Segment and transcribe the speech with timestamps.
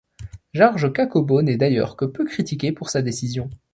[0.55, 3.51] George Cakobau n'est d'ailleurs que peu critiqué pour sa décision.